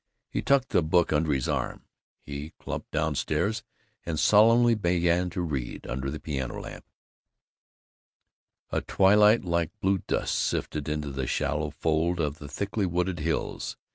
[0.31, 1.85] He tucked the book under his arm,
[2.23, 3.61] he clumped down stairs
[4.03, 6.85] and solemnly began to read, under the piano lamp:
[8.71, 13.77] "A twilight like blue dust sifted into the shallow fold of the thickly wooded hills.